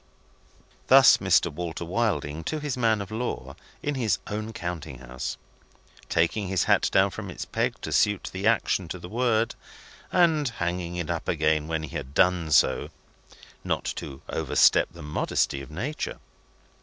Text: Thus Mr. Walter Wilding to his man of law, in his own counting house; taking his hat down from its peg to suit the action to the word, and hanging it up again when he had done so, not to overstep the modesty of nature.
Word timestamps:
Thus 0.87 1.17
Mr. 1.17 1.53
Walter 1.53 1.85
Wilding 1.85 2.43
to 2.45 2.59
his 2.59 2.75
man 2.75 3.01
of 3.01 3.11
law, 3.11 3.55
in 3.83 3.93
his 3.93 4.17
own 4.25 4.51
counting 4.51 4.97
house; 4.97 5.37
taking 6.09 6.47
his 6.47 6.63
hat 6.63 6.89
down 6.91 7.11
from 7.11 7.29
its 7.29 7.45
peg 7.45 7.79
to 7.81 7.91
suit 7.91 8.31
the 8.33 8.47
action 8.47 8.87
to 8.87 8.97
the 8.97 9.07
word, 9.07 9.53
and 10.11 10.49
hanging 10.49 10.95
it 10.95 11.11
up 11.11 11.27
again 11.27 11.67
when 11.67 11.83
he 11.83 11.95
had 11.95 12.15
done 12.15 12.49
so, 12.49 12.89
not 13.63 13.83
to 13.97 14.23
overstep 14.27 14.87
the 14.91 15.03
modesty 15.03 15.61
of 15.61 15.69
nature. 15.69 16.17